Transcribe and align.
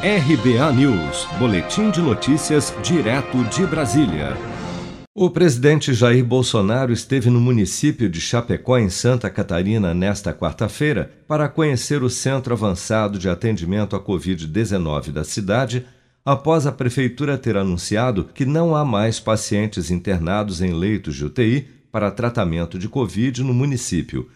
RBA 0.00 0.72
News, 0.74 1.26
Boletim 1.40 1.90
de 1.90 2.00
Notícias, 2.00 2.72
direto 2.84 3.42
de 3.46 3.66
Brasília. 3.66 4.36
O 5.12 5.28
presidente 5.28 5.92
Jair 5.92 6.24
Bolsonaro 6.24 6.92
esteve 6.92 7.28
no 7.30 7.40
município 7.40 8.08
de 8.08 8.20
Chapecó, 8.20 8.78
em 8.78 8.88
Santa 8.90 9.28
Catarina, 9.28 9.92
nesta 9.92 10.32
quarta-feira, 10.32 11.10
para 11.26 11.48
conhecer 11.48 12.04
o 12.04 12.08
Centro 12.08 12.54
Avançado 12.54 13.18
de 13.18 13.28
Atendimento 13.28 13.96
à 13.96 14.00
Covid-19 14.00 15.10
da 15.10 15.24
cidade, 15.24 15.84
após 16.24 16.64
a 16.64 16.70
prefeitura 16.70 17.36
ter 17.36 17.56
anunciado 17.56 18.30
que 18.32 18.46
não 18.46 18.76
há 18.76 18.84
mais 18.84 19.18
pacientes 19.18 19.90
internados 19.90 20.62
em 20.62 20.72
leitos 20.72 21.16
de 21.16 21.24
UTI 21.24 21.66
para 21.90 22.12
tratamento 22.12 22.78
de 22.78 22.88
Covid 22.88 23.42
no 23.42 23.52
município. 23.52 24.28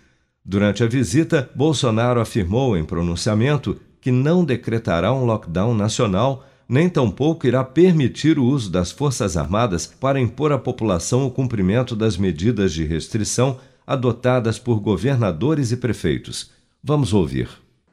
Durante 0.45 0.83
a 0.83 0.89
visita, 0.89 1.49
Bolsonaro 1.55 2.21
afirmou 2.21 2.77
em 2.77 2.85
pronunciamento 2.85 3.81
que 4.03 4.11
não 4.11 4.45
decretará 4.45 5.12
um 5.12 5.25
lockdown 5.25 5.73
nacional, 5.75 6.45
nem 6.69 6.91
tampouco 6.91 7.46
irá 7.46 7.62
permitir 7.62 8.37
o 8.37 8.45
uso 8.45 8.69
das 8.69 8.91
Forças 8.91 9.37
Armadas 9.37 9.87
para 9.87 10.20
impor 10.20 10.52
à 10.52 10.59
população 10.59 11.25
o 11.25 11.30
cumprimento 11.30 11.95
das 11.95 12.16
medidas 12.16 12.73
de 12.73 12.84
restrição 12.84 13.61
adotadas 13.87 14.59
por 14.59 14.80
governadores 14.80 15.70
e 15.70 15.77
prefeitos. 15.77 16.51
Vamos 16.83 17.15
ouvir. 17.15 17.48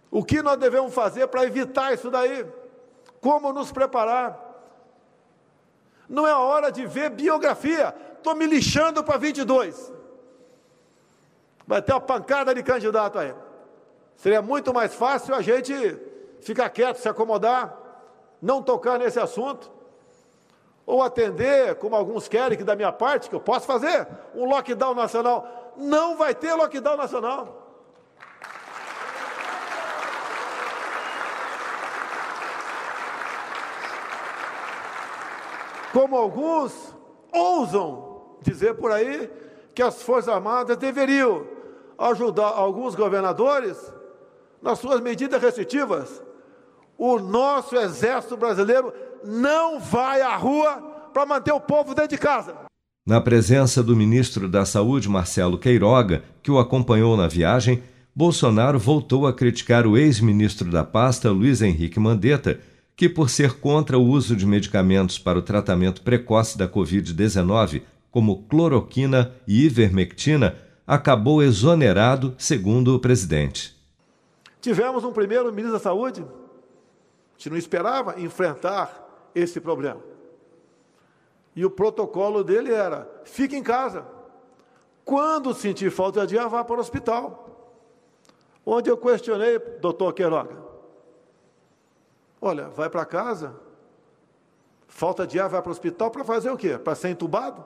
O 0.09 0.23
que 0.23 0.41
nós 0.41 0.57
devemos 0.57 0.93
fazer 0.95 1.27
para 1.27 1.45
evitar 1.45 1.93
isso 1.93 2.09
daí? 2.09 2.43
Como 3.21 3.53
nos 3.53 3.71
preparar? 3.71 4.47
Não 6.09 6.25
é 6.25 6.33
hora 6.33 6.71
de 6.71 6.87
ver 6.87 7.11
biografia. 7.11 7.93
Estou 8.17 8.35
me 8.35 8.47
lixando 8.47 9.03
para 9.03 9.17
22. 9.17 9.93
Vai 11.67 11.83
ter 11.83 11.93
uma 11.93 12.01
pancada 12.01 12.55
de 12.55 12.63
candidato 12.63 13.19
aí. 13.19 13.31
Seria 14.19 14.41
muito 14.41 14.73
mais 14.73 14.93
fácil 14.93 15.33
a 15.33 15.41
gente 15.41 15.73
ficar 16.41 16.69
quieto, 16.69 16.97
se 16.97 17.07
acomodar, 17.07 17.73
não 18.41 18.61
tocar 18.61 18.99
nesse 18.99 19.17
assunto, 19.17 19.71
ou 20.85 21.01
atender, 21.01 21.75
como 21.75 21.95
alguns 21.95 22.27
querem, 22.27 22.57
que 22.57 22.63
da 22.65 22.75
minha 22.75 22.91
parte, 22.91 23.29
que 23.29 23.35
eu 23.35 23.39
posso 23.39 23.65
fazer, 23.65 24.05
um 24.35 24.43
lockdown 24.43 24.93
nacional. 24.93 25.73
Não 25.77 26.17
vai 26.17 26.35
ter 26.35 26.53
lockdown 26.53 26.97
nacional. 26.97 27.77
Como 35.93 36.17
alguns 36.17 36.93
ousam 37.31 38.35
dizer 38.41 38.73
por 38.73 38.91
aí 38.91 39.31
que 39.73 39.81
as 39.81 40.03
Forças 40.03 40.27
Armadas 40.27 40.75
deveriam 40.75 41.47
ajudar 41.97 42.49
alguns 42.49 42.95
governadores 42.95 43.97
nas 44.61 44.79
suas 44.79 45.01
medidas 45.01 45.41
restritivas, 45.41 46.21
o 46.97 47.17
nosso 47.17 47.75
exército 47.75 48.35
brasileiro 48.35 48.93
não 49.23 49.79
vai 49.79 50.21
à 50.21 50.35
rua 50.35 50.77
para 51.13 51.25
manter 51.25 51.51
o 51.51 51.59
povo 51.59 51.95
dentro 51.95 52.11
de 52.11 52.17
casa. 52.17 52.55
Na 53.05 53.19
presença 53.19 53.81
do 53.81 53.95
ministro 53.95 54.47
da 54.47 54.65
Saúde, 54.65 55.09
Marcelo 55.09 55.57
Queiroga, 55.57 56.23
que 56.43 56.51
o 56.51 56.59
acompanhou 56.59 57.17
na 57.17 57.27
viagem, 57.27 57.81
Bolsonaro 58.13 58.77
voltou 58.77 59.25
a 59.25 59.33
criticar 59.33 59.87
o 59.87 59.97
ex-ministro 59.97 60.69
da 60.69 60.83
pasta, 60.83 61.31
Luiz 61.31 61.61
Henrique 61.61 61.99
Mandetta, 61.99 62.59
que, 62.95 63.07
por 63.07 63.29
ser 63.29 63.53
contra 63.53 63.97
o 63.97 64.05
uso 64.05 64.35
de 64.35 64.45
medicamentos 64.45 65.17
para 65.17 65.39
o 65.39 65.41
tratamento 65.41 66.01
precoce 66.01 66.57
da 66.57 66.67
Covid-19, 66.67 67.81
como 68.11 68.43
cloroquina 68.43 69.31
e 69.47 69.63
ivermectina, 69.63 70.55
acabou 70.85 71.41
exonerado, 71.41 72.35
segundo 72.37 72.93
o 72.93 72.99
presidente. 72.99 73.78
Tivemos 74.61 75.03
um 75.03 75.13
primeiro 75.13 75.51
ministro 75.51 75.73
da 75.73 75.79
Saúde, 75.79 76.25
gente 77.39 77.49
não 77.49 77.57
esperava 77.57 78.19
enfrentar 78.19 79.29
esse 79.33 79.61
problema. 79.61 80.01
E 81.55 81.65
o 81.65 81.71
protocolo 81.71 82.43
dele 82.43 82.73
era: 82.73 83.09
fique 83.23 83.55
em 83.55 83.63
casa. 83.63 84.05
Quando 85.05 85.53
sentir 85.53 85.89
falta 85.89 86.27
de 86.27 86.37
ar, 86.37 86.49
vá 86.49 86.63
para 86.63 86.75
o 86.75 86.79
hospital. 86.79 87.45
Onde 88.65 88.91
eu 88.91 88.97
questionei, 88.97 89.57
doutor 89.57 90.13
Queiroga. 90.13 90.57
Olha, 92.41 92.67
vai 92.67 92.89
para 92.89 93.05
casa, 93.05 93.55
falta 94.87 95.25
de 95.25 95.39
ar, 95.39 95.49
vai 95.49 95.61
para 95.61 95.69
o 95.69 95.71
hospital 95.71 96.11
para 96.11 96.23
fazer 96.23 96.51
o 96.51 96.57
quê? 96.57 96.77
Para 96.77 96.93
ser 96.93 97.09
entubado? 97.09 97.65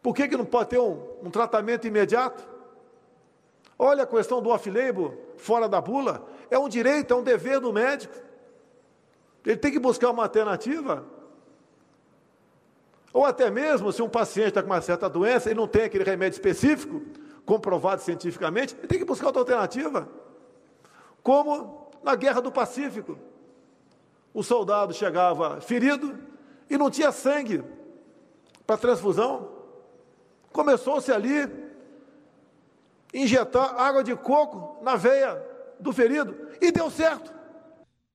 Por 0.00 0.14
que, 0.14 0.28
que 0.28 0.36
não 0.36 0.44
pode 0.44 0.70
ter 0.70 0.78
um, 0.78 1.02
um 1.22 1.30
tratamento 1.30 1.86
imediato? 1.86 2.48
Olha 3.78 4.02
a 4.02 4.06
questão 4.06 4.42
do 4.42 4.48
off-label, 4.48 5.16
fora 5.36 5.68
da 5.68 5.80
bula, 5.80 6.26
é 6.50 6.58
um 6.58 6.68
direito, 6.68 7.14
é 7.14 7.16
um 7.16 7.22
dever 7.22 7.60
do 7.60 7.72
médico. 7.72 8.14
Ele 9.46 9.56
tem 9.56 9.70
que 9.70 9.78
buscar 9.78 10.10
uma 10.10 10.24
alternativa. 10.24 11.06
Ou 13.12 13.24
até 13.24 13.50
mesmo, 13.50 13.92
se 13.92 14.02
um 14.02 14.08
paciente 14.08 14.48
está 14.48 14.62
com 14.62 14.68
uma 14.68 14.80
certa 14.80 15.08
doença 15.08 15.50
e 15.50 15.54
não 15.54 15.68
tem 15.68 15.84
aquele 15.84 16.04
remédio 16.04 16.36
específico, 16.36 17.02
comprovado 17.46 18.02
cientificamente, 18.02 18.76
ele 18.76 18.88
tem 18.88 18.98
que 18.98 19.04
buscar 19.04 19.26
outra 19.26 19.42
alternativa. 19.42 20.08
Como 21.22 21.88
na 22.02 22.14
Guerra 22.14 22.40
do 22.40 22.52
Pacífico. 22.52 23.18
O 24.34 24.42
soldado 24.42 24.92
chegava 24.92 25.60
ferido 25.60 26.18
e 26.68 26.76
não 26.76 26.90
tinha 26.90 27.12
sangue 27.12 27.62
para 28.66 28.76
transfusão. 28.76 29.48
Começou-se 30.52 31.10
ali 31.10 31.67
injetar 33.12 33.74
água 33.78 34.02
de 34.02 34.14
coco 34.14 34.82
na 34.82 34.96
veia 34.96 35.40
do 35.80 35.92
ferido 35.92 36.34
e 36.60 36.70
deu 36.70 36.90
certo. 36.90 37.38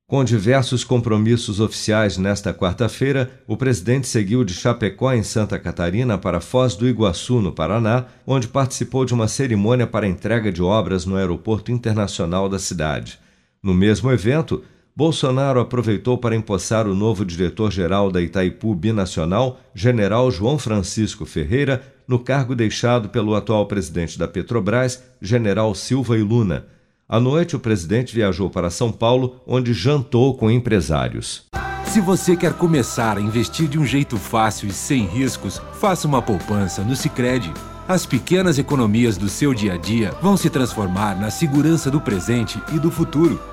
Com 0.05 0.23
diversos 0.23 0.83
compromissos 0.83 1.59
oficiais 1.59 2.17
nesta 2.17 2.53
quarta-feira, 2.53 3.31
o 3.47 3.57
presidente 3.57 4.07
seguiu 4.07 4.43
de 4.43 4.53
Chapecó, 4.53 5.11
em 5.13 5.23
Santa 5.23 5.57
Catarina, 5.57 6.17
para 6.17 6.41
Foz 6.41 6.75
do 6.75 6.87
Iguaçu, 6.87 7.41
no 7.41 7.53
Paraná, 7.53 8.05
onde 8.27 8.47
participou 8.47 9.05
de 9.05 9.13
uma 9.13 9.27
cerimônia 9.27 9.87
para 9.87 10.07
entrega 10.07 10.51
de 10.51 10.61
obras 10.61 11.05
no 11.05 11.15
Aeroporto 11.15 11.71
Internacional 11.71 12.47
da 12.47 12.59
cidade. 12.59 13.17
No 13.63 13.73
mesmo 13.73 14.11
evento, 14.11 14.63
Bolsonaro 14.95 15.59
aproveitou 15.59 16.19
para 16.19 16.35
empossar 16.35 16.87
o 16.87 16.93
novo 16.93 17.25
diretor-geral 17.25 18.11
da 18.11 18.21
Itaipu 18.21 18.75
Binacional, 18.75 19.59
general 19.73 20.29
João 20.29 20.59
Francisco 20.59 21.25
Ferreira, 21.25 21.81
no 22.07 22.19
cargo 22.19 22.53
deixado 22.53 23.09
pelo 23.09 23.33
atual 23.33 23.65
presidente 23.65 24.19
da 24.19 24.27
Petrobras, 24.27 25.03
general 25.19 25.73
Silva 25.73 26.15
e 26.15 26.21
Luna. 26.21 26.67
À 27.09 27.19
noite, 27.19 27.55
o 27.55 27.59
presidente 27.59 28.13
viajou 28.13 28.51
para 28.51 28.69
São 28.69 28.91
Paulo, 28.91 29.41
onde 29.47 29.73
jantou 29.73 30.37
com 30.37 30.51
empresários. 30.51 31.45
Se 31.85 31.99
você 31.99 32.35
quer 32.35 32.53
começar 32.53 33.17
a 33.17 33.21
investir 33.21 33.67
de 33.67 33.79
um 33.79 33.85
jeito 33.85 34.17
fácil 34.17 34.69
e 34.69 34.71
sem 34.71 35.05
riscos, 35.05 35.59
faça 35.73 36.07
uma 36.07 36.21
poupança 36.21 36.83
no 36.83 36.95
Sicredi. 36.95 37.51
As 37.87 38.05
pequenas 38.05 38.59
economias 38.59 39.17
do 39.17 39.27
seu 39.27 39.53
dia 39.53 39.73
a 39.73 39.77
dia 39.77 40.11
vão 40.21 40.37
se 40.37 40.49
transformar 40.49 41.19
na 41.19 41.31
segurança 41.31 41.89
do 41.89 41.99
presente 41.99 42.61
e 42.73 42.79
do 42.79 42.91
futuro. 42.91 43.52